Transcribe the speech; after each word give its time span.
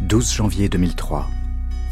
12 0.00 0.32
janvier 0.34 0.68
2003. 0.68 1.35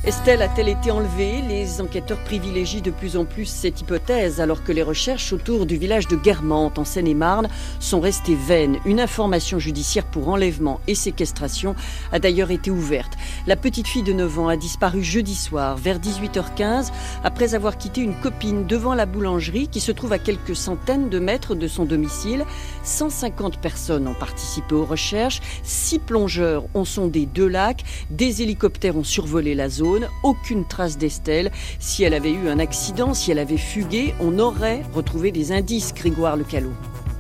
Estelle 0.06 0.42
a-t-elle 0.42 0.68
été 0.68 0.90
enlevée? 0.90 1.40
Les 1.40 1.80
enquêteurs 1.80 2.22
privilégient 2.24 2.82
de 2.82 2.90
plus 2.90 3.16
en 3.16 3.24
plus 3.24 3.46
cette 3.46 3.80
hypothèse 3.80 4.38
alors 4.38 4.62
que 4.62 4.70
les 4.70 4.83
recherches 4.83 5.33
autour 5.33 5.65
du 5.65 5.78
village 5.78 6.08
de 6.08 6.17
Guermantes 6.17 6.78
en 6.78 6.84
Seine-et-Marne 6.84 7.49
sont 7.80 8.00
restées 8.00 8.34
vaines. 8.34 8.77
Une 8.84 9.00
information 9.00 9.59
judiciaire 9.59 10.04
pour 10.04 10.29
enlèvement 10.29 10.79
et 10.86 10.95
séquestration 10.95 11.75
a 12.12 12.18
d'ailleurs 12.18 12.50
été 12.50 12.70
ouverte. 12.70 13.14
La 13.46 13.56
petite 13.56 13.88
fille 13.88 14.02
de 14.02 14.12
9 14.12 14.40
ans 14.40 14.48
a 14.48 14.58
disparu 14.58 15.02
jeudi 15.02 15.34
soir 15.34 15.79
vers 15.79 15.98
18h15 15.98 16.90
après 17.25 17.54
avoir 17.54 17.79
quitté 17.79 18.02
une 18.02 18.14
copine 18.14 18.66
devant 18.66 18.93
la 18.93 19.07
boulangerie 19.07 19.68
qui 19.68 19.80
se 19.80 19.90
trouve 19.90 20.12
à 20.12 20.18
quelques 20.18 20.54
centaines 20.54 21.08
de 21.08 21.18
mètres 21.18 21.54
de 21.54 21.66
son 21.66 21.86
domicile. 21.86 22.44
150 22.82 23.57
personnes 23.58 24.07
ont 24.07 24.12
participé 24.12 24.75
aux 24.75 24.84
recherches, 24.84 25.40
six 25.62 25.98
plongeurs 25.98 26.64
ont 26.75 26.84
sondé 26.84 27.25
deux 27.25 27.48
lacs, 27.48 27.84
des 28.11 28.43
hélicoptères 28.43 28.98
ont 28.98 29.02
survolé 29.02 29.54
la 29.54 29.71
zone 29.71 29.93
aucune 30.22 30.64
trace 30.64 30.98
d'Estelle. 30.98 31.50
Si 31.79 32.03
elle 32.05 32.15
avait 32.15 32.33
eu 32.33 32.48
un 32.48 32.59
accident, 32.59 33.15
si 33.15 33.30
elle 33.30 33.39
avait 33.39 33.57
fugué, 33.57 34.15
on 34.20 34.39
aurait 34.39 34.83
retrouvé 34.93 35.33
des 35.33 35.53
indices, 35.53 35.95
Grégoire 35.95 36.37
Le 36.37 36.45
Calot. 36.45 36.73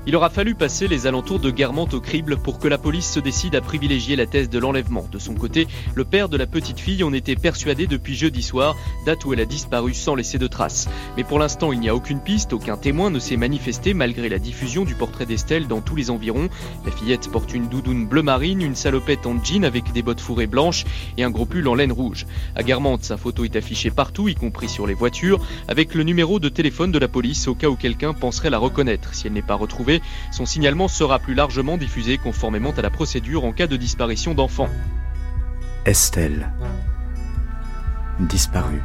Il 0.06 0.14
aura 0.16 0.28
fallu 0.28 0.54
passer 0.54 0.86
les 0.86 1.06
alentours 1.06 1.40
de 1.40 1.50
Guermantes 1.50 1.94
au 1.94 2.00
crible 2.00 2.36
pour 2.36 2.58
que 2.58 2.68
la 2.68 2.76
police 2.76 3.10
se 3.10 3.20
décide 3.20 3.54
à 3.54 3.62
privilégier 3.62 4.16
la 4.16 4.26
thèse 4.26 4.50
de 4.50 4.58
l'enlèvement. 4.58 5.08
De 5.10 5.18
son 5.18 5.34
côté, 5.34 5.66
le 5.94 6.04
père 6.04 6.28
de 6.28 6.36
la 6.36 6.46
petite 6.46 6.78
fille 6.78 7.02
en 7.02 7.14
était 7.14 7.36
persuadé 7.36 7.86
depuis 7.86 8.14
jeudi 8.14 8.42
soir, 8.42 8.76
date 9.06 9.24
où 9.24 9.32
elle 9.32 9.40
a 9.40 9.46
disparu 9.46 9.94
sans 9.94 10.14
laisser 10.14 10.36
de 10.36 10.46
traces. 10.46 10.90
Mais 11.16 11.24
pour 11.24 11.38
l'instant, 11.38 11.72
il 11.72 11.80
n'y 11.80 11.88
a 11.88 11.94
aucune 11.94 12.20
piste, 12.20 12.52
aucun 12.52 12.76
témoin 12.76 13.08
ne 13.08 13.18
s'est 13.18 13.38
manifesté 13.38 13.94
malgré 13.94 14.28
la 14.28 14.38
diffusion 14.38 14.84
du 14.84 14.94
portrait 14.94 15.24
d'Estelle 15.24 15.68
dans 15.68 15.80
tous 15.80 15.96
les 15.96 16.10
environs. 16.10 16.50
La 16.84 16.92
fillette 16.92 17.30
porte 17.30 17.54
une 17.54 17.68
doudoune 17.68 18.06
bleu 18.06 18.22
marine, 18.22 18.60
une 18.60 18.74
salopette 18.74 19.26
en 19.26 19.42
jean 19.42 19.64
avec 19.64 19.90
des 19.92 20.02
bottes 20.02 20.20
fourrées 20.20 20.46
blanches 20.46 20.84
et 21.16 21.24
un 21.24 21.30
gros 21.30 21.46
pull 21.46 21.66
en 21.66 21.74
laine 21.74 21.92
rouge. 21.92 22.26
À 22.56 22.62
Guermantes, 22.62 23.04
sa 23.04 23.16
photo 23.16 23.44
est 23.44 23.56
affichée 23.56 23.90
partout, 23.90 24.28
y 24.28 24.34
compris 24.34 24.68
sur 24.68 24.86
les 24.86 24.92
voitures, 24.92 25.40
avec 25.66 25.94
le 25.94 26.02
numéro 26.02 26.40
de 26.40 26.50
téléphone 26.50 26.92
de 26.92 26.98
la 26.98 27.08
police 27.08 27.48
au 27.48 27.54
cas 27.54 27.68
où 27.68 27.76
quelqu'un 27.76 28.12
penserait 28.12 28.50
la 28.50 28.58
reconnaître. 28.58 29.14
Si 29.14 29.26
elle 29.26 29.32
n'est 29.32 29.40
pas 29.40 29.54
retrouvée, 29.54 29.93
son 30.30 30.46
signalement 30.46 30.88
sera 30.88 31.18
plus 31.18 31.34
largement 31.34 31.76
diffusé 31.76 32.18
conformément 32.18 32.72
à 32.76 32.82
la 32.82 32.90
procédure 32.90 33.44
en 33.44 33.52
cas 33.52 33.66
de 33.66 33.76
disparition 33.76 34.34
d'enfants. 34.34 34.68
Estelle. 35.86 36.50
Disparue. 38.20 38.82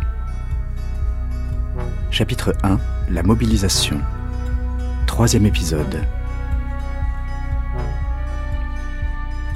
Chapitre 2.11 2.53
1 2.63 2.79
La 3.11 3.23
mobilisation. 3.23 3.99
Troisième 5.05 5.45
épisode. 5.45 6.03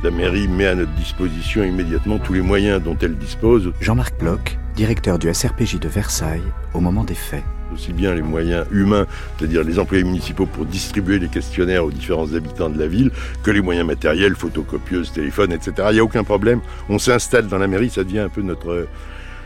La 0.03 0.11
mairie 0.11 0.47
met 0.47 0.67
à 0.67 0.75
notre 0.75 0.91
disposition 0.93 1.63
immédiatement 1.63 2.19
tous 2.19 2.33
les 2.33 2.41
moyens 2.41 2.83
dont 2.83 2.97
elle 3.01 3.17
dispose. 3.17 3.71
Jean-Marc 3.79 4.19
Bloch, 4.19 4.57
directeur 4.75 5.17
du 5.17 5.33
SRPJ 5.33 5.79
de 5.79 5.87
Versailles, 5.87 6.43
au 6.73 6.81
moment 6.81 7.03
des 7.03 7.15
faits 7.15 7.43
aussi 7.73 7.93
bien 7.93 8.13
les 8.13 8.21
moyens 8.21 8.65
humains, 8.71 9.05
c'est-à-dire 9.37 9.63
les 9.63 9.79
employés 9.79 10.03
municipaux 10.03 10.45
pour 10.45 10.65
distribuer 10.65 11.19
les 11.19 11.27
questionnaires 11.27 11.85
aux 11.85 11.91
différents 11.91 12.33
habitants 12.33 12.69
de 12.69 12.79
la 12.79 12.87
ville, 12.87 13.11
que 13.43 13.51
les 13.51 13.61
moyens 13.61 13.85
matériels, 13.85 14.35
photocopieuses, 14.35 15.11
téléphones, 15.11 15.51
etc. 15.51 15.73
Il 15.91 15.93
n'y 15.93 15.99
a 15.99 16.03
aucun 16.03 16.23
problème. 16.23 16.61
On 16.89 16.99
s'installe 16.99 17.47
dans 17.47 17.57
la 17.57 17.67
mairie, 17.67 17.89
ça 17.89 18.03
devient 18.03 18.19
un 18.19 18.29
peu 18.29 18.41
notre 18.41 18.87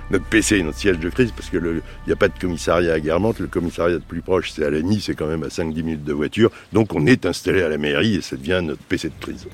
notre 0.09 0.25
PC, 0.25 0.63
notre 0.63 0.77
siège 0.77 0.99
de 0.99 1.09
crise, 1.09 1.31
parce 1.31 1.49
qu'il 1.49 1.81
n'y 2.05 2.13
a 2.13 2.15
pas 2.15 2.29
de 2.29 2.39
commissariat 2.39 2.93
à 2.93 2.99
Guermantes. 2.99 3.39
Le 3.39 3.47
commissariat 3.47 3.95
le 3.95 4.01
plus 4.01 4.21
proche, 4.21 4.51
c'est 4.51 4.63
à 4.63 4.69
Lagny, 4.69 5.01
c'est 5.01 5.15
quand 5.15 5.27
même 5.27 5.43
à 5.43 5.47
5-10 5.47 5.73
minutes 5.83 6.03
de 6.03 6.13
voiture. 6.13 6.49
Donc 6.73 6.93
on 6.95 7.05
est 7.05 7.25
installé 7.25 7.61
à 7.61 7.69
la 7.69 7.77
mairie 7.77 8.15
et 8.15 8.21
ça 8.21 8.37
devient 8.37 8.61
notre 8.63 8.81
PC 8.83 9.09
de 9.09 9.13
crise. 9.19 9.47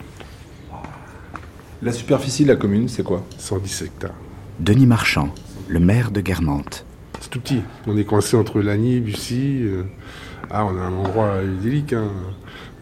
La 1.82 1.92
superficie 1.92 2.44
de 2.44 2.50
la 2.50 2.56
commune, 2.56 2.88
c'est 2.88 3.04
quoi? 3.04 3.26
110 3.38 3.82
hectares. 3.82 4.14
Denis 4.60 4.86
Marchand, 4.86 5.34
le 5.68 5.80
maire 5.80 6.12
de 6.12 6.22
Guermantes 6.22 6.86
tout 7.30 7.40
petit. 7.40 7.62
On 7.88 7.98
est 7.98 8.04
coincé 8.04 8.38
entre 8.38 8.62
Lagny, 8.62 9.00
Bussy. 9.00 9.62
Euh, 9.64 9.84
ah, 10.50 10.66
on 10.66 10.78
a 10.78 10.82
un 10.82 10.94
endroit 10.94 11.42
idyllique. 11.44 11.94
Hein. 11.94 12.10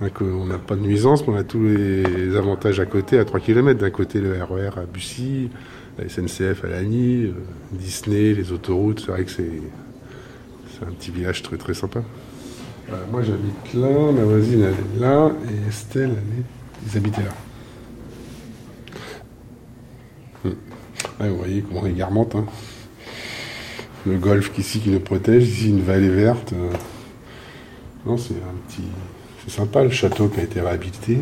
On 0.02 0.46
n'a 0.46 0.58
pas 0.58 0.76
de 0.76 0.82
nuisance, 0.82 1.28
mais 1.28 1.34
on 1.34 1.38
a 1.38 1.44
tous 1.44 1.64
les 1.64 2.36
avantages 2.36 2.80
à 2.80 2.86
côté, 2.86 3.20
à 3.20 3.26
3 3.26 3.40
km. 3.40 3.80
D'un 3.80 3.92
côté, 3.92 4.20
le 4.20 4.32
RER 4.44 4.70
e 4.76 4.80
à 4.80 4.86
Bussy, 4.92 5.50
la 6.00 6.10
SNCF 6.10 6.64
à 6.64 6.68
Lagny, 6.68 7.26
euh, 7.26 7.34
Disney, 7.72 8.34
les 8.34 8.52
autoroutes. 8.52 9.02
C'est 9.02 9.12
vrai 9.12 9.26
que 9.26 9.32
c'est 9.32 9.62
un 10.86 10.92
petit 10.92 11.12
village 11.12 11.44
très 11.44 11.58
très 11.58 11.74
sympa. 11.74 12.02
moi, 13.12 13.22
j'habite 13.22 13.74
là, 13.76 14.12
ma 14.12 14.24
voisine, 14.24 14.64
elle 14.64 14.74
est 14.74 15.00
là, 15.00 15.32
et 15.48 15.70
Estelle, 15.70 16.16
elle 16.18 16.44
ils 16.84 16.98
habitaient 16.98 17.22
là. 17.22 17.34
Hmm. 20.44 21.30
vous 21.30 21.38
voyez 21.38 21.62
comment 21.62 21.86
est 21.86 21.92
Guermantes. 21.92 22.36
Hein 22.36 22.46
le 24.06 24.18
golfe 24.18 24.52
ici 24.58 24.80
qui 24.80 24.90
le 24.90 25.00
protège, 25.00 25.48
ici 25.48 25.70
une 25.70 25.82
vallée 25.82 26.10
verte. 26.10 26.54
Euh. 26.54 26.72
Non, 28.06 28.18
c'est 28.18 28.34
un 28.34 28.68
petit. 28.68 28.88
C'est 29.44 29.52
sympa 29.52 29.84
le 29.84 29.90
château 29.90 30.28
qui 30.28 30.40
a 30.40 30.44
été 30.44 30.62
réhabilité. 30.62 31.18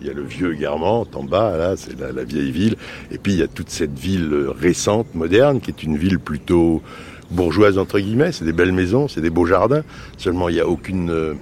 Il 0.00 0.06
y 0.06 0.10
a 0.10 0.12
le 0.12 0.22
vieux 0.22 0.54
Guermantes 0.54 1.16
en 1.16 1.24
bas, 1.24 1.56
là, 1.56 1.74
c'est 1.76 1.98
la, 1.98 2.22
vieille 2.22 2.52
ville. 2.52 2.76
Et 3.10 3.18
puis 3.18 3.32
il 3.32 3.38
y 3.38 3.42
a 3.42 3.48
toute 3.48 3.70
cette 3.70 3.98
ville 3.98 4.48
récente, 4.58 5.14
moderne, 5.14 5.60
qui 5.60 5.70
est 5.70 5.82
une 5.82 5.96
ville 5.96 6.18
plutôt 6.18 6.82
bourgeoise, 7.30 7.78
entre 7.78 7.98
guillemets. 7.98 8.32
C'est 8.32 8.44
des 8.44 8.52
belles 8.52 8.72
maisons, 8.72 9.08
c'est 9.08 9.20
des 9.20 9.30
beaux 9.30 9.46
jardins. 9.46 9.82
Seulement, 10.16 10.48
il 10.48 10.54
n'y 10.54 10.60
a 10.60 10.68
aucune 10.68 11.10
euh, 11.10 11.34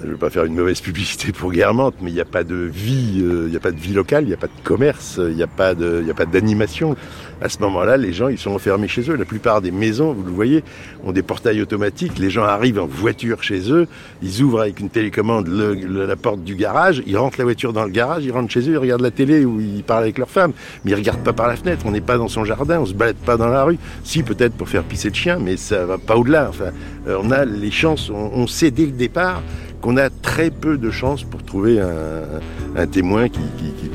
je 0.00 0.06
ne 0.06 0.12
veux 0.12 0.16
pas 0.16 0.30
faire 0.30 0.44
une 0.44 0.54
mauvaise 0.54 0.80
publicité 0.80 1.32
pour 1.32 1.50
Guermantes, 1.50 1.96
mais 2.00 2.10
il 2.10 2.14
n'y 2.14 2.20
a 2.20 2.24
pas 2.24 2.44
de 2.44 2.54
vie, 2.54 3.20
euh, 3.20 3.44
il 3.46 3.50
n'y 3.50 3.56
a 3.56 3.60
pas 3.60 3.72
de 3.72 3.80
vie 3.80 3.92
locale, 3.92 4.24
il 4.24 4.28
n'y 4.28 4.34
a 4.34 4.36
pas 4.36 4.46
de 4.46 4.62
commerce, 4.62 5.18
il 5.18 5.34
n'y 5.34 5.42
a 5.42 5.48
pas 5.48 5.74
de, 5.74 5.98
il 6.00 6.04
n'y 6.04 6.10
a 6.10 6.14
pas 6.14 6.26
d'animation. 6.26 6.96
À 7.40 7.48
ce 7.48 7.58
moment-là, 7.60 7.96
les 7.96 8.12
gens, 8.12 8.28
ils 8.28 8.38
sont 8.38 8.52
enfermés 8.52 8.88
chez 8.88 9.10
eux. 9.10 9.16
La 9.16 9.24
plupart 9.24 9.60
des 9.60 9.70
maisons, 9.70 10.12
vous 10.12 10.24
le 10.24 10.30
voyez, 10.30 10.62
ont 11.04 11.12
des 11.12 11.22
portails 11.22 11.60
automatiques. 11.62 12.18
Les 12.18 12.30
gens 12.30 12.44
arrivent 12.44 12.78
en 12.78 12.86
voiture 12.86 13.42
chez 13.42 13.72
eux, 13.72 13.86
ils 14.22 14.40
ouvrent 14.42 14.60
avec 14.60 14.78
une 14.78 14.88
télécommande 14.88 15.48
la 15.48 16.16
porte 16.16 16.44
du 16.44 16.54
garage, 16.54 17.02
ils 17.06 17.16
rentrent 17.16 17.38
la 17.38 17.44
voiture 17.44 17.72
dans 17.72 17.84
le 17.84 17.90
garage, 17.90 18.24
ils 18.24 18.32
rentrent 18.32 18.52
chez 18.52 18.68
eux, 18.68 18.72
ils 18.72 18.78
regardent 18.78 19.02
la 19.02 19.10
télé 19.10 19.44
ou 19.44 19.60
ils 19.60 19.82
parlent 19.82 20.04
avec 20.04 20.18
leur 20.18 20.30
femme, 20.30 20.52
mais 20.84 20.92
ils 20.92 20.96
regardent 20.96 21.24
pas 21.24 21.32
par 21.32 21.48
la 21.48 21.56
fenêtre. 21.56 21.82
On 21.86 21.90
n'est 21.90 22.00
pas 22.00 22.18
dans 22.18 22.28
son 22.28 22.44
jardin, 22.44 22.80
on 22.80 22.86
se 22.86 22.94
balade 22.94 23.16
pas 23.16 23.36
dans 23.36 23.48
la 23.48 23.64
rue. 23.64 23.78
Si 24.04 24.22
peut-être 24.22 24.54
pour 24.54 24.68
faire 24.68 24.84
pisser 24.84 25.08
le 25.08 25.14
chien, 25.14 25.38
mais 25.40 25.56
ça 25.56 25.86
va 25.86 25.98
pas 25.98 26.16
au-delà. 26.16 26.48
Enfin, 26.48 26.70
euh, 27.08 27.18
on 27.20 27.32
a 27.32 27.44
les 27.44 27.72
chances, 27.72 28.10
on 28.10 28.46
sait 28.46 28.70
dès 28.70 28.86
le 28.86 28.92
départ 28.92 29.42
qu'on 29.80 29.96
a 29.96 30.10
très 30.10 30.50
peu 30.50 30.78
de 30.78 30.90
chances 30.90 31.24
pour 31.24 31.42
trouver 31.42 31.80
un, 31.80 32.86
témoin 32.86 33.28
qui, 33.28 33.40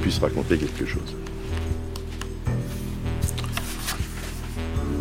puisse 0.01 0.19
raconter 0.19 0.57
quelque 0.57 0.85
chose. 0.85 1.15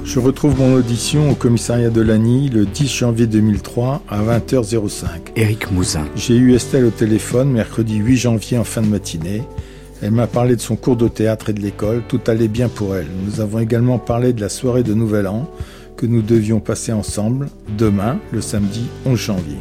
Je 0.05 0.21
retrouve 0.21 0.59
mon 0.59 0.75
audition 0.75 1.31
au 1.31 1.35
commissariat 1.35 1.89
de 1.89 2.03
Lagny 2.03 2.51
le 2.51 2.67
10 2.67 2.87
janvier 2.89 3.27
2003 3.27 4.03
à 4.09 4.23
20h05. 4.23 5.07
Éric 5.37 5.73
Mouzin. 5.73 6.05
J'ai 6.17 6.37
eu 6.37 6.55
Estelle 6.55 6.85
au 6.85 6.91
téléphone 6.91 7.51
mercredi 7.51 7.97
8 7.97 8.17
janvier 8.17 8.59
en 8.59 8.65
fin 8.65 8.83
de 8.83 8.89
matinée. 8.89 9.43
Elle 10.03 10.11
m'a 10.11 10.27
parlé 10.27 10.57
de 10.57 10.61
son 10.61 10.77
cours 10.77 10.97
de 10.97 11.09
théâtre 11.09 11.51
et 11.51 11.53
de 11.53 11.61
l'école. 11.61 12.03
Tout 12.09 12.21
allait 12.27 12.49
bien 12.49 12.69
pour 12.69 12.95
elle. 12.95 13.07
Nous 13.25 13.41
avons 13.41 13.61
également 13.61 13.99
parlé 13.99 14.33
de 14.33 14.41
la 14.41 14.49
soirée 14.49 14.83
de 14.83 14.93
Nouvel 14.93 15.29
An 15.29 15.49
que 15.97 16.07
nous 16.07 16.23
devions 16.23 16.61
passer 16.61 16.93
ensemble 16.93 17.49
demain, 17.79 18.19
le 18.33 18.41
samedi 18.41 18.83
11 19.07 19.19
janvier. 19.19 19.59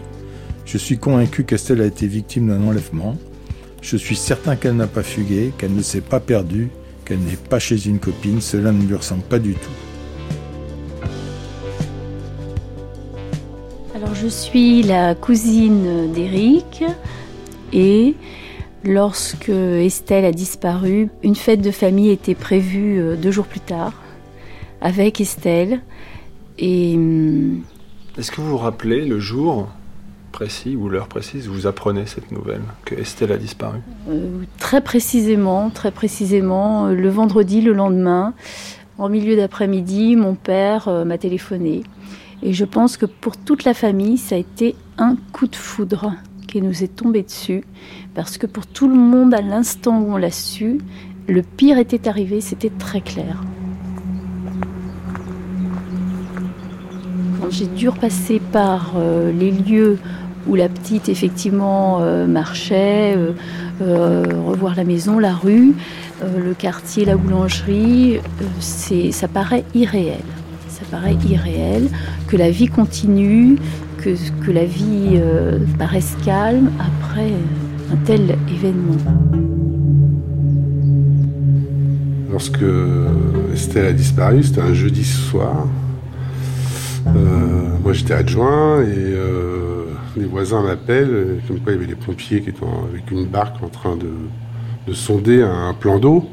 Je 0.66 0.78
suis 0.78 0.98
convaincu 0.98 1.44
qu'Estelle 1.44 1.82
a 1.82 1.86
été 1.86 2.08
victime 2.08 2.48
d'un 2.48 2.66
enlèvement. 2.66 3.18
Je 3.82 3.98
suis 3.98 4.16
certain 4.16 4.56
qu'elle 4.56 4.76
n'a 4.76 4.88
pas 4.88 5.04
fugué, 5.04 5.52
qu'elle 5.58 5.74
ne 5.74 5.82
s'est 5.82 6.02
pas 6.02 6.20
perdue, 6.20 6.70
qu'elle 7.04 7.20
n'est 7.20 7.36
pas 7.36 7.60
chez 7.60 7.88
une 7.88 8.00
copine. 8.00 8.42
Cela 8.42 8.72
ne 8.72 8.84
lui 8.84 8.96
ressemble 8.96 9.24
pas 9.24 9.40
du 9.40 9.54
tout. 9.54 9.72
Alors 13.96 14.16
je 14.16 14.28
suis 14.28 14.84
la 14.84 15.16
cousine 15.16 16.12
d'Éric 16.14 16.84
et 17.74 18.16
lorsque 18.84 19.50
Estelle 19.50 20.26
a 20.26 20.32
disparu, 20.32 21.10
une 21.24 21.36
fête 21.36 21.62
de 21.62 21.72
famille 21.72 22.10
était 22.10 22.36
prévue 22.36 23.00
euh, 23.00 23.16
deux 23.16 23.32
jours 23.32 23.48
plus 23.48 23.60
tard 23.60 23.94
avec 24.82 25.22
Estelle. 25.22 25.82
Et 26.58 26.96
hum, 26.96 27.62
est-ce 28.18 28.32
que 28.32 28.42
vous 28.42 28.50
vous 28.50 28.58
rappelez 28.58 29.06
le 29.06 29.20
jour? 29.20 29.70
Ou 30.76 30.90
l'heure 30.90 31.08
précise 31.08 31.48
où 31.48 31.54
vous 31.54 31.68
apprenez 31.68 32.06
cette 32.08 32.32
nouvelle, 32.32 32.62
que 32.86 32.96
Estelle 32.96 33.32
a 33.32 33.38
disparu 33.38 33.78
euh, 34.10 34.44
Très 34.58 34.82
précisément, 34.82 35.70
très 35.70 35.92
précisément, 35.92 36.88
euh, 36.88 36.96
le 36.96 37.10
vendredi, 37.10 37.62
le 37.62 37.74
lendemain, 37.74 38.34
en 38.98 39.08
milieu 39.08 39.36
d'après-midi, 39.36 40.16
mon 40.16 40.34
père 40.34 40.88
euh, 40.88 41.06
m'a 41.06 41.20
téléphoné. 41.20 41.84
Et 42.42 42.54
je 42.54 42.66
pense 42.66 42.98
que 42.98 43.06
pour 43.06 43.38
toute 43.38 43.66
la 43.66 43.76
famille, 43.76 44.18
ça 44.18 44.34
a 44.34 44.38
été 44.40 44.76
un 44.98 45.16
coup 45.32 45.48
de 45.48 45.56
foudre 45.56 46.14
qui 46.48 46.62
nous 46.62 46.84
est 46.84 46.96
tombé 46.96 47.22
dessus, 47.22 47.64
parce 48.16 48.40
que 48.40 48.48
pour 48.48 48.66
tout 48.66 48.88
le 48.88 48.96
monde, 48.96 49.36
à 49.36 49.42
l'instant 49.42 50.02
où 50.02 50.14
on 50.14 50.18
l'a 50.18 50.32
su, 50.32 50.80
le 51.28 51.44
pire 51.44 51.78
était 51.78 52.08
arrivé, 52.08 52.42
c'était 52.42 52.72
très 52.72 53.02
clair. 53.02 53.44
J'ai 57.50 57.68
dû 57.68 57.90
repasser 57.90 58.40
par 58.52 58.94
les 59.38 59.52
lieux 59.52 59.98
où 60.48 60.56
la 60.56 60.70
petite 60.70 61.10
effectivement 61.10 62.00
marchait, 62.28 63.16
revoir 63.80 64.76
la 64.76 64.84
maison, 64.84 65.20
la 65.20 65.34
rue, 65.34 65.74
le 66.22 66.54
quartier, 66.54 67.06
la 67.06 67.16
boulangerie, 67.16 68.20
c'est, 68.60 69.12
ça 69.12 69.28
paraît 69.28 69.64
irréel. 69.74 70.22
Ça 70.68 70.82
paraît 70.90 71.18
irréel 71.30 71.88
que 72.28 72.38
la 72.38 72.50
vie 72.50 72.68
continue, 72.68 73.58
que, 73.98 74.16
que 74.46 74.52
la 74.52 74.66
vie 74.66 75.20
paraisse 75.78 76.16
calme 76.26 76.70
après 76.80 77.32
un 77.92 77.98
tel 78.06 78.38
événement. 78.50 78.98
Lorsque 82.32 82.64
Estelle 83.54 83.88
a 83.88 83.94
disparu, 83.94 84.42
c'était 84.42 84.62
un 84.62 84.74
jeudi 84.74 85.04
soir. 85.04 85.68
Euh, 87.08 87.78
moi 87.84 87.94
j'étais 87.94 88.14
adjoint 88.14 88.82
et 88.82 88.86
euh, 88.88 89.81
les 90.18 90.26
voisins 90.26 90.62
m'appellent, 90.62 91.42
comme 91.48 91.60
quoi 91.60 91.72
il 91.72 91.76
y 91.76 91.78
avait 91.80 91.88
les 91.88 91.96
pompiers 91.96 92.42
qui 92.42 92.50
étaient 92.50 92.66
avec 92.66 93.10
une 93.12 93.26
barque 93.26 93.62
en 93.64 93.70
train 93.70 93.96
de, 93.96 94.94
sonder 94.94 95.42
un 95.42 95.74
plan 95.74 96.00
d'eau. 96.00 96.30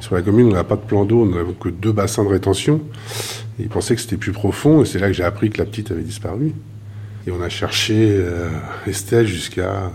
Sur 0.00 0.14
la 0.14 0.22
commune, 0.22 0.46
on 0.46 0.52
n'a 0.52 0.62
pas 0.62 0.76
de 0.76 0.82
plan 0.82 1.04
d'eau, 1.04 1.22
on 1.22 1.26
n'avait 1.26 1.52
que 1.52 1.68
deux 1.68 1.90
bassins 1.90 2.22
de 2.22 2.28
rétention. 2.28 2.80
ils 3.58 3.68
pensaient 3.68 3.96
que 3.96 4.00
c'était 4.00 4.16
plus 4.16 4.30
profond 4.32 4.82
et 4.82 4.84
c'est 4.84 5.00
là 5.00 5.08
que 5.08 5.12
j'ai 5.12 5.24
appris 5.24 5.50
que 5.50 5.58
la 5.58 5.64
petite 5.64 5.90
avait 5.90 6.02
disparu. 6.02 6.54
Et 7.26 7.32
on 7.32 7.42
a 7.42 7.48
cherché 7.48 7.94
euh, 7.96 8.48
Estelle 8.86 9.26
jusqu'à 9.26 9.90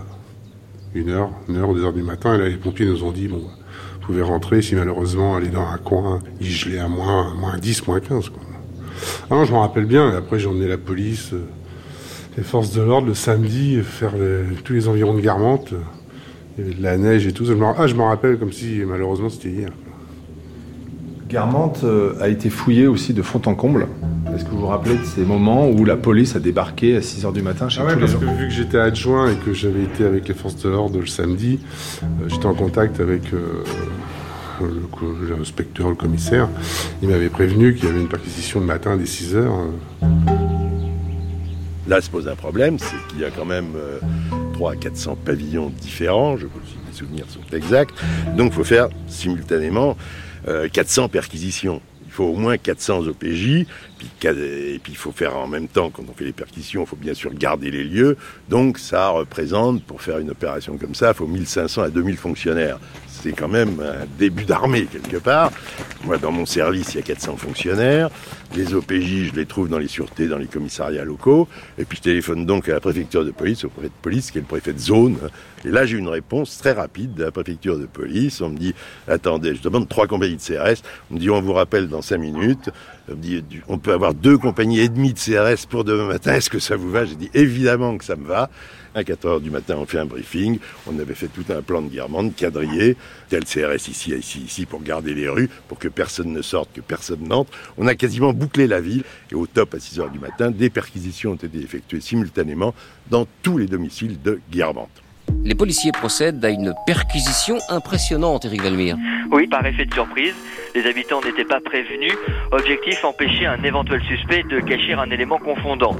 une 0.94 1.08
heure, 1.08 1.30
une 1.48 1.56
heure, 1.56 1.72
deux 1.74 1.84
heures 1.84 1.92
du 1.92 2.02
matin. 2.02 2.34
Et 2.34 2.38
là, 2.38 2.48
les 2.48 2.56
pompiers 2.56 2.86
nous 2.86 3.02
ont 3.02 3.12
dit, 3.12 3.28
bon, 3.28 3.38
vous 3.38 4.06
pouvez 4.06 4.22
rentrer 4.22 4.60
si 4.60 4.74
malheureusement 4.74 5.38
elle 5.38 5.44
est 5.44 5.50
dans 5.50 5.66
un 5.66 5.78
coin, 5.78 6.20
il 6.40 6.50
gelait 6.50 6.78
à 6.78 6.88
moins, 6.88 7.34
moins 7.34 7.56
10, 7.56 7.86
moins 7.86 8.00
15. 8.00 8.28
Quoi. 8.28 8.42
Ah 9.30 9.44
je 9.44 9.52
m'en 9.52 9.60
rappelle 9.60 9.86
bien. 9.86 10.12
Et 10.12 10.16
après, 10.16 10.38
j'ai 10.38 10.46
emmené 10.46 10.68
la 10.68 10.78
police, 10.78 11.32
euh, 11.32 11.46
les 12.36 12.42
forces 12.42 12.72
de 12.72 12.82
l'ordre 12.82 13.08
le 13.08 13.14
samedi, 13.14 13.80
faire 13.82 14.14
tous 14.64 14.72
les 14.72 14.88
environs 14.88 15.14
de 15.14 15.20
Garmente. 15.20 15.72
Il 16.56 16.64
y 16.64 16.66
avait 16.66 16.76
de 16.76 16.82
la 16.82 16.96
neige 16.96 17.26
et 17.26 17.32
tout. 17.32 17.44
Ah, 17.76 17.86
je 17.86 17.94
m'en 17.94 18.08
rappelle 18.08 18.38
comme 18.38 18.52
si 18.52 18.82
malheureusement 18.86 19.28
c'était 19.28 19.50
hier. 19.50 19.70
Guermantes 21.28 21.82
euh, 21.84 22.14
a 22.20 22.28
été 22.28 22.50
fouillée 22.50 22.86
aussi 22.86 23.12
de 23.12 23.22
fond 23.22 23.40
en 23.46 23.54
comble. 23.54 23.88
Est-ce 24.34 24.44
que 24.44 24.50
vous 24.50 24.60
vous 24.60 24.66
rappelez 24.66 24.96
de 24.96 25.04
ces 25.04 25.22
moments 25.22 25.68
où 25.68 25.84
la 25.84 25.96
police 25.96 26.36
a 26.36 26.38
débarqué 26.38 26.96
à 26.96 27.00
6h 27.00 27.32
du 27.32 27.42
matin 27.42 27.68
chez 27.68 27.80
ah 27.80 27.92
tous 27.92 27.98
parce 27.98 28.14
que 28.14 28.24
vu 28.24 28.48
que 28.48 28.54
j'étais 28.54 28.78
adjoint 28.78 29.30
et 29.30 29.36
que 29.36 29.52
j'avais 29.52 29.82
été 29.82 30.04
avec 30.04 30.28
les 30.28 30.34
forces 30.34 30.56
de 30.62 30.68
l'ordre 30.68 31.00
le 31.00 31.06
samedi, 31.06 31.58
euh, 32.02 32.28
j'étais 32.28 32.46
en 32.46 32.54
contact 32.54 33.00
avec 33.00 33.22
euh, 33.32 33.64
l'inspecteur, 35.36 35.88
le, 35.88 35.96
commissaire. 35.96 36.48
Il 37.02 37.08
m'avait 37.08 37.30
prévenu 37.30 37.74
qu'il 37.74 37.86
y 37.86 37.88
avait 37.88 38.00
une 38.00 38.08
perquisition 38.08 38.60
le 38.60 38.66
matin 38.66 38.96
dès 38.96 39.04
6h. 39.04 39.48
Là 41.86 42.00
se 42.00 42.08
pose 42.08 42.28
un 42.28 42.36
problème, 42.36 42.78
c'est 42.78 42.96
qu'il 43.08 43.20
y 43.20 43.24
a 43.24 43.30
quand 43.30 43.44
même 43.44 43.74
300 44.54 44.78
à 44.78 44.80
400 44.80 45.18
pavillons 45.24 45.70
différents, 45.70 46.36
je 46.36 46.46
si 46.46 46.76
mes 46.86 46.96
souvenirs 46.96 47.26
sont 47.28 47.54
exacts, 47.54 47.94
donc 48.36 48.52
il 48.52 48.54
faut 48.54 48.64
faire 48.64 48.88
simultanément 49.06 49.96
400 50.72 51.04
euh, 51.04 51.08
perquisitions. 51.08 51.80
Il 52.06 52.12
faut 52.12 52.26
au 52.26 52.36
moins 52.36 52.56
400 52.56 53.08
OPJ, 53.08 53.66
puis, 53.98 54.08
et 54.22 54.78
puis 54.80 54.92
il 54.92 54.96
faut 54.96 55.10
faire 55.10 55.36
en 55.36 55.48
même 55.48 55.66
temps, 55.66 55.90
quand 55.90 56.04
on 56.08 56.14
fait 56.14 56.26
les 56.26 56.32
perquisitions, 56.32 56.82
il 56.82 56.86
faut 56.86 56.94
bien 56.94 57.12
sûr 57.12 57.34
garder 57.34 57.72
les 57.72 57.82
lieux. 57.82 58.16
Donc 58.48 58.78
ça 58.78 59.08
représente, 59.08 59.82
pour 59.82 60.00
faire 60.00 60.18
une 60.18 60.30
opération 60.30 60.78
comme 60.78 60.94
ça, 60.94 61.08
il 61.08 61.14
faut 61.14 61.26
1500 61.26 61.82
à 61.82 61.88
2000 61.88 62.16
fonctionnaires 62.16 62.78
c'est 63.22 63.32
quand 63.32 63.48
même 63.48 63.80
un 63.80 64.06
début 64.18 64.44
d'armée 64.44 64.86
quelque 64.90 65.16
part. 65.16 65.50
Moi, 66.04 66.18
dans 66.18 66.32
mon 66.32 66.46
service, 66.46 66.94
il 66.94 66.96
y 66.96 67.00
a 67.00 67.02
400 67.02 67.36
fonctionnaires. 67.36 68.10
Les 68.54 68.74
OPJ, 68.74 69.30
je 69.30 69.34
les 69.34 69.46
trouve 69.46 69.68
dans 69.68 69.78
les 69.78 69.88
sûretés, 69.88 70.28
dans 70.28 70.38
les 70.38 70.46
commissariats 70.46 71.04
locaux. 71.04 71.48
Et 71.78 71.84
puis 71.84 71.96
je 71.98 72.02
téléphone 72.02 72.44
donc 72.44 72.68
à 72.68 72.72
la 72.72 72.80
préfecture 72.80 73.24
de 73.24 73.30
police, 73.30 73.64
au 73.64 73.68
préfet 73.68 73.88
de 73.88 74.02
police, 74.02 74.30
qui 74.30 74.38
est 74.38 74.42
le 74.42 74.46
préfet 74.46 74.72
de 74.72 74.78
zone. 74.78 75.16
Et 75.64 75.70
là, 75.70 75.86
j'ai 75.86 75.96
une 75.96 76.08
réponse 76.08 76.58
très 76.58 76.72
rapide 76.72 77.14
de 77.14 77.24
la 77.24 77.30
préfecture 77.30 77.78
de 77.78 77.86
police. 77.86 78.40
On 78.42 78.50
me 78.50 78.58
dit, 78.58 78.74
attendez, 79.08 79.54
je 79.54 79.62
demande 79.62 79.88
trois 79.88 80.06
compagnies 80.06 80.36
de 80.36 80.42
CRS. 80.42 80.82
On 81.10 81.14
me 81.14 81.18
dit, 81.18 81.30
on 81.30 81.40
vous 81.40 81.54
rappelle 81.54 81.88
dans 81.88 82.02
cinq 82.02 82.18
minutes. 82.18 82.70
On 83.68 83.78
peut 83.78 83.92
avoir 83.92 84.14
deux 84.14 84.36
compagnies 84.36 84.80
et 84.80 84.88
demie 84.88 85.14
de 85.14 85.18
CRS 85.18 85.66
pour 85.66 85.84
demain 85.84 86.06
matin. 86.06 86.34
Est-ce 86.34 86.50
que 86.50 86.58
ça 86.58 86.76
vous 86.76 86.90
va? 86.90 87.04
J'ai 87.06 87.16
dit, 87.16 87.30
évidemment 87.32 87.96
que 87.96 88.04
ça 88.04 88.16
me 88.16 88.26
va. 88.26 88.50
À 88.94 89.02
4 89.02 89.26
heures 89.26 89.40
du 89.40 89.50
matin, 89.50 89.74
on 89.78 89.86
fait 89.86 89.98
un 89.98 90.04
briefing. 90.04 90.58
On 90.86 90.96
avait 91.00 91.14
fait 91.14 91.26
tout 91.26 91.44
un 91.52 91.62
plan 91.62 91.82
de 91.82 91.88
guerrement, 91.88 92.28
quadrillé, 92.28 92.96
tel 93.28 93.44
CRS 93.44 93.88
ici, 93.88 94.12
ici, 94.12 94.42
ici, 94.46 94.66
pour 94.66 94.82
garder 94.82 95.14
les 95.14 95.28
rues, 95.28 95.50
pour 95.66 95.80
que 95.80 95.88
personne 95.88 96.32
ne 96.32 96.42
sorte, 96.42 96.72
que 96.72 96.80
personne 96.80 97.26
n'entre. 97.26 97.50
On 97.76 97.88
a 97.88 97.96
quasiment 97.96 98.32
bouclé 98.32 98.68
la 98.68 98.80
ville. 98.80 99.02
Et 99.32 99.34
au 99.34 99.46
top, 99.46 99.74
à 99.74 99.80
6 99.80 99.98
heures 99.98 100.10
du 100.10 100.20
matin, 100.20 100.52
des 100.52 100.70
perquisitions 100.70 101.32
ont 101.32 101.34
été 101.34 101.58
effectuées 101.58 102.00
simultanément 102.00 102.72
dans 103.10 103.26
tous 103.42 103.58
les 103.58 103.66
domiciles 103.66 104.22
de 104.22 104.40
Guermantes. 104.52 105.02
Les 105.42 105.54
policiers 105.54 105.90
procèdent 105.92 106.44
à 106.44 106.50
une 106.50 106.72
perquisition 106.86 107.58
impressionnante, 107.68 108.44
Eric 108.44 108.62
Valmire. 108.62 108.96
Oui, 109.32 109.48
par 109.48 109.66
effet 109.66 109.86
de 109.86 109.92
surprise. 109.92 110.34
Les 110.74 110.86
habitants 110.86 111.20
n'étaient 111.24 111.44
pas 111.44 111.60
prévenus. 111.60 112.14
Objectif, 112.52 113.04
empêcher 113.04 113.46
un 113.46 113.62
éventuel 113.64 114.00
suspect 114.02 114.44
de 114.44 114.60
cacher 114.60 114.92
un 114.92 115.10
élément 115.10 115.38
confondant. 115.38 115.96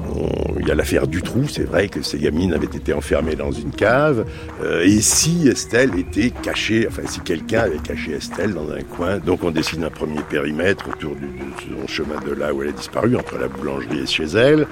Il 0.65 0.69
y 0.69 0.71
a 0.71 0.75
l'affaire 0.75 1.07
du 1.07 1.21
trou, 1.21 1.47
c'est 1.47 1.65
vrai 1.65 1.89
que 1.89 2.01
ces 2.01 2.19
gamines 2.19 2.55
avaient 2.55 2.65
été 2.65 2.95
enfermées 2.95 3.37
dans 3.37 3.53
une 3.53 3.71
cave. 3.71 4.25
Euh, 4.63 4.83
et 4.83 5.03
si 5.03 5.47
Estelle 5.47 5.91
était 5.99 6.31
cachée, 6.31 6.87
enfin 6.89 7.03
si 7.05 7.21
quelqu'un 7.21 7.65
avait 7.65 7.81
caché 7.81 8.13
Estelle 8.13 8.55
dans 8.55 8.71
un 8.71 8.81
coin, 8.81 9.19
donc 9.19 9.45
on 9.45 9.51
dessine 9.51 9.85
un 9.85 9.91
premier 9.91 10.23
périmètre 10.23 10.89
autour 10.89 11.17
du, 11.17 11.27
de 11.27 11.83
son 11.83 11.87
chemin 11.87 12.19
de 12.27 12.33
là 12.33 12.55
où 12.55 12.63
elle 12.63 12.71
a 12.71 12.73
disparu, 12.73 13.15
entre 13.15 13.37
la 13.37 13.49
boulangerie 13.49 13.99
et 13.99 14.07
chez 14.07 14.25
elle. 14.25 14.67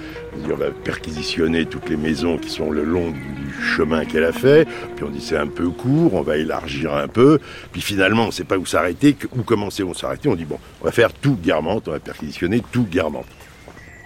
On 0.51 0.55
va 0.55 0.71
perquisitionner 0.71 1.67
toutes 1.67 1.91
les 1.91 1.99
maisons 1.99 2.39
qui 2.39 2.49
sont 2.49 2.71
le 2.71 2.85
long 2.85 3.11
du 3.11 3.63
chemin 3.63 4.07
qu'elle 4.07 4.25
a 4.25 4.33
fait. 4.33 4.67
Puis 4.97 5.05
on 5.05 5.11
dit 5.11 5.21
c'est 5.21 5.37
un 5.37 5.47
peu 5.47 5.69
court, 5.69 6.15
on 6.15 6.23
va 6.23 6.39
élargir 6.39 6.95
un 6.95 7.09
peu. 7.09 7.39
Puis 7.71 7.83
finalement, 7.83 8.23
on 8.23 8.29
ne 8.29 8.33
sait 8.33 8.45
pas 8.45 8.57
où 8.57 8.65
s'arrêter, 8.65 9.15
où 9.37 9.43
commencer 9.43 9.85
s'arrêter, 9.95 10.31
on 10.31 10.37
dit 10.37 10.47
bon, 10.47 10.59
on 10.81 10.87
va 10.87 10.91
faire 10.91 11.13
tout 11.13 11.37
Guermantes, 11.37 11.87
on 11.89 11.91
va 11.91 12.01
perquisitionner 12.01 12.63
tout 12.73 12.85
Guermantes. 12.85 13.27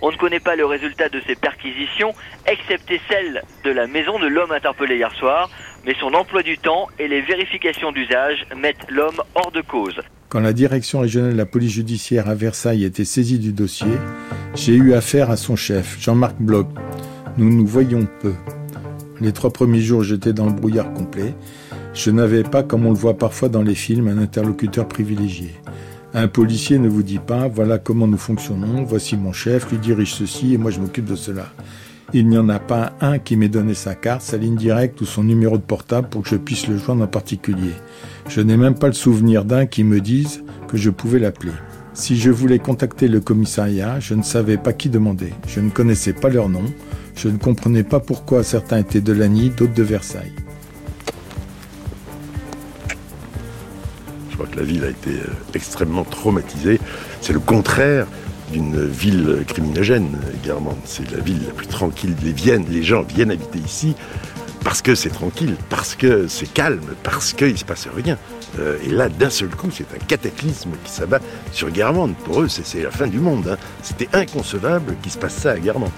On 0.03 0.11
ne 0.11 0.17
connaît 0.17 0.41
pas 0.41 0.57
le 0.57 0.67
résultat 0.67 1.09
de 1.09 1.21
ces 1.27 1.35
perquisitions, 1.35 2.13
excepté 2.47 3.01
celle 3.09 3.43
de 3.65 3.71
la 3.71 3.87
maison 3.87 4.19
de 4.19 4.27
l'homme 4.27 4.53
interpellé 4.53 4.97
hier 4.97 5.13
soir, 5.15 5.51
mais 5.85 5.95
son 5.99 6.13
emploi 6.15 6.43
du 6.43 6.59
temps 6.59 6.89
et 6.99 7.09
les 7.09 7.23
vérifications 7.23 7.93
d'usage 7.93 8.47
mettent 8.57 8.91
l'homme 8.91 9.23
hors 9.35 9.51
de 9.53 9.63
cause. 9.63 10.01
Quand 10.29 10.41
la 10.41 10.53
direction 10.53 11.01
régionale 11.01 11.33
de 11.33 11.37
la 11.39 11.47
police 11.47 11.73
judiciaire 11.73 12.29
à 12.29 12.35
Versailles 12.35 12.85
était 12.85 13.05
saisie 13.05 13.39
du 13.39 13.53
dossier, 13.53 13.93
j'ai 14.55 14.75
eu 14.75 14.93
affaire 14.93 15.31
à 15.31 15.37
son 15.37 15.57
chef, 15.57 15.99
Jean-Marc 16.01 16.37
Bloch. 16.41 16.67
Nous 17.39 17.55
nous 17.55 17.67
voyions 17.67 18.07
peu. 18.21 18.35
Les 19.21 19.33
trois 19.33 19.51
premiers 19.51 19.81
jours, 19.81 20.03
j'étais 20.03 20.33
dans 20.33 20.47
le 20.47 20.53
brouillard 20.53 20.93
complet. 20.93 21.35
Je 21.95 22.11
n'avais 22.11 22.43
pas, 22.43 22.63
comme 22.63 22.85
on 22.85 22.91
le 22.91 22.99
voit 22.99 23.17
parfois 23.17 23.49
dans 23.49 23.63
les 23.63 23.75
films, 23.75 24.09
un 24.09 24.19
interlocuteur 24.19 24.87
privilégié. 24.87 25.53
Un 26.19 26.29
policier 26.29 26.79
ne 26.79 26.89
vous 26.89 27.03
dit 27.03 27.19
pas 27.19 27.47
voilà 27.47 27.77
comment 27.77 28.07
nous 28.07 28.17
fonctionnons, 28.17 28.85
voici 28.85 29.19
mon 29.19 29.35
chef, 29.35 29.71
lui 29.71 29.77
dirige 29.77 30.15
ceci 30.15 30.55
et 30.55 30.57
moi 30.57 30.71
je 30.71 30.81
m'occupe 30.81 31.05
de 31.05 31.15
cela. 31.15 31.53
Il 32.15 32.27
n'y 32.29 32.39
en 32.39 32.49
a 32.49 32.59
pas 32.59 32.95
un 33.03 33.19
qui 33.19 33.37
m'ait 33.37 33.51
donné 33.51 33.75
sa 33.75 33.95
carte, 33.95 34.23
sa 34.23 34.39
ligne 34.39 34.57
directe 34.57 34.99
ou 35.03 35.05
son 35.05 35.25
numéro 35.25 35.59
de 35.59 35.63
portable 35.63 36.09
pour 36.09 36.23
que 36.23 36.31
je 36.31 36.37
puisse 36.37 36.69
le 36.69 36.79
joindre 36.79 37.05
en 37.05 37.07
particulier. 37.07 37.73
Je 38.31 38.41
n'ai 38.41 38.57
même 38.57 38.79
pas 38.79 38.87
le 38.87 38.95
souvenir 38.95 39.45
d'un 39.45 39.67
qui 39.67 39.85
me 39.85 40.01
dise 40.01 40.43
que 40.69 40.79
je 40.79 40.89
pouvais 40.89 41.19
l'appeler. 41.19 41.53
Si 41.93 42.17
je 42.17 42.31
voulais 42.31 42.61
contacter 42.61 43.09
le 43.09 43.21
commissariat, 43.21 44.01
je 44.01 44.15
ne 44.15 44.23
savais 44.23 44.57
pas 44.57 44.73
qui 44.73 44.89
demander. 44.89 45.35
Je 45.47 45.61
ne 45.61 45.69
connaissais 45.69 46.15
pas 46.15 46.31
leur 46.31 46.49
nom. 46.49 46.65
Je 47.15 47.29
ne 47.29 47.37
comprenais 47.37 47.85
pas 47.85 48.01
pourquoi 48.01 48.43
certains 48.43 48.79
étaient 48.79 49.03
de 49.03 49.13
Lagny, 49.13 49.51
d'autres 49.51 49.75
de 49.75 49.83
Versailles. 49.83 50.33
Crois 54.37 54.47
que 54.47 54.57
la 54.57 54.65
ville 54.65 54.85
a 54.85 54.91
été 54.91 55.11
euh, 55.11 55.27
extrêmement 55.55 56.05
traumatisée. 56.05 56.81
C'est 57.21 57.33
le 57.33 57.41
contraire 57.41 58.07
d'une 58.53 58.87
ville 58.87 59.45
criminogène, 59.47 60.19
Guermantes. 60.45 60.79
C'est 60.85 61.11
la 61.11 61.19
ville 61.19 61.41
la 61.47 61.53
plus 61.53 61.67
tranquille. 61.67 62.15
Les, 62.23 62.33
viennent, 62.33 62.67
les 62.71 62.83
gens 62.83 63.03
viennent 63.03 63.31
habiter 63.31 63.59
ici 63.59 63.95
parce 64.63 64.83
que 64.83 64.95
c'est 64.95 65.11
tranquille, 65.11 65.57
parce 65.69 65.95
que 65.95 66.27
c'est 66.29 66.53
calme, 66.53 66.81
parce 67.03 67.33
qu'il 67.33 67.53
ne 67.53 67.57
se 67.57 67.65
passe 67.65 67.89
rien. 67.95 68.19
Euh, 68.59 68.79
et 68.85 68.91
là, 68.91 69.09
d'un 69.09 69.31
seul 69.31 69.49
coup, 69.49 69.71
c'est 69.71 69.87
un 69.95 70.05
cataclysme 70.07 70.71
qui 70.85 70.91
s'abat 70.91 71.21
sur 71.53 71.71
Guermantes. 71.71 72.17
Pour 72.19 72.43
eux, 72.43 72.49
c'est 72.49 72.83
la 72.83 72.91
fin 72.91 73.07
du 73.07 73.19
monde. 73.19 73.49
Hein. 73.49 73.57
C'était 73.83 74.09
inconcevable 74.13 74.97
qu'il 75.03 75.13
se 75.13 75.19
passe 75.19 75.35
ça 75.35 75.53
à 75.53 75.59
Guermantes. 75.59 75.93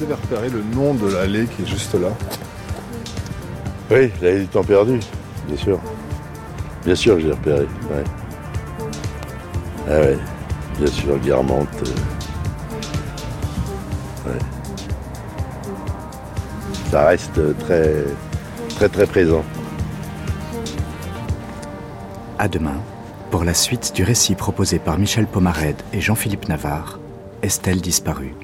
Vous 0.00 0.06
avez 0.06 0.14
repéré 0.14 0.48
le 0.48 0.62
nom 0.74 0.94
de 0.94 1.12
l'allée 1.12 1.44
qui 1.46 1.62
est 1.62 1.66
juste 1.66 1.94
là 1.94 2.08
Oui, 3.90 4.10
l'allée 4.22 4.40
du 4.40 4.48
temps 4.48 4.64
perdu, 4.64 4.98
bien 5.46 5.56
sûr. 5.56 5.78
Bien 6.84 6.94
sûr 6.94 7.16
que 7.16 7.20
j'ai 7.20 7.32
repéré, 7.32 7.60
ouais. 7.60 8.04
Ah 9.86 10.00
ouais, 10.00 10.18
bien 10.78 10.86
sûr, 10.86 11.18
Guermantes. 11.18 11.68
Euh, 14.26 14.30
ouais. 14.30 14.38
Ça 16.90 17.06
reste 17.08 17.58
très, 17.58 17.92
très, 18.76 18.88
très 18.88 19.06
présent. 19.06 19.44
À 22.38 22.48
demain 22.48 22.80
Pour 23.30 23.44
la 23.44 23.52
suite 23.52 23.92
du 23.94 24.02
récit 24.02 24.34
proposé 24.34 24.78
par 24.78 24.98
Michel 24.98 25.26
Pomarède 25.26 25.82
et 25.92 26.00
Jean-Philippe 26.00 26.48
Navarre, 26.48 26.98
Estelle 27.42 27.82
disparue. 27.82 28.34